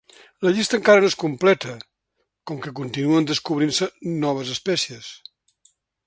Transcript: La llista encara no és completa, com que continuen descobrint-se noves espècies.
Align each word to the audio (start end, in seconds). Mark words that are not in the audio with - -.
La 0.45 0.51
llista 0.53 0.77
encara 0.79 1.01
no 1.03 1.09
és 1.11 1.15
completa, 1.23 1.75
com 2.51 2.61
que 2.63 2.73
continuen 2.79 3.27
descobrint-se 3.33 3.89
noves 4.25 4.55
espècies. 4.55 5.11